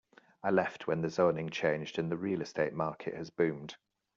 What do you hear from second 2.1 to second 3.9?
the real estate market has boomed.